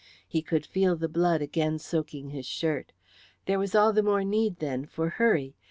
[0.27, 2.91] He could feel the blood again soaking his shirt.
[3.45, 5.53] There was all the more need, then, for hurry.